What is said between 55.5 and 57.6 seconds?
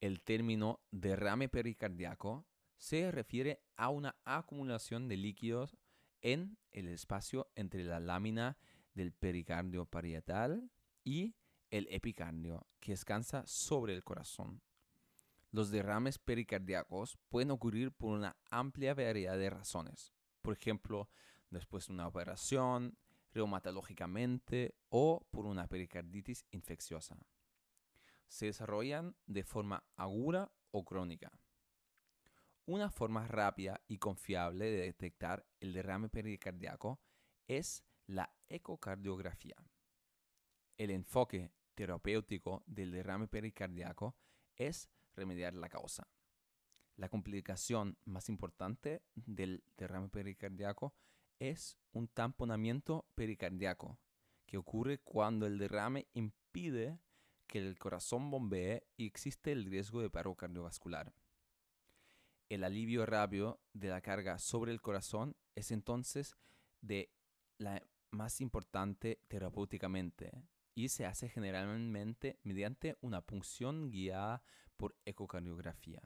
derrame impide que